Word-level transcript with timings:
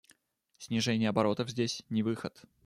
Снижение 0.57 1.09
оборотов 1.09 1.49
здесь— 1.51 1.83
не 1.89 2.01
выход. 2.01 2.41